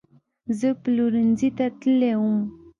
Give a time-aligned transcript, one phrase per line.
[0.59, 2.39] زه پلورنځۍ ته تللې وم